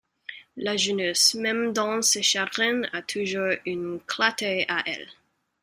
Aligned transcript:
La 0.57 0.77
jeunesse, 0.77 1.35
même 1.35 1.73
dans 1.73 2.01
ses 2.01 2.23
chagrins, 2.23 2.81
a 2.91 3.03
toujours 3.03 3.51
une 3.67 3.99
clarté 4.07 4.65
à 4.67 4.81
elle. 4.87 5.07